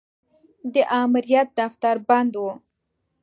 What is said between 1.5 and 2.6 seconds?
دفتر بند و.